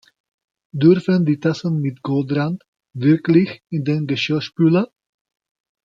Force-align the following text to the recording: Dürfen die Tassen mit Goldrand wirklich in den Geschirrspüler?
Dürfen 0.71 1.25
die 1.27 1.39
Tassen 1.39 1.79
mit 1.79 2.01
Goldrand 2.01 2.63
wirklich 2.93 3.61
in 3.69 3.83
den 3.83 4.07
Geschirrspüler? 4.07 4.91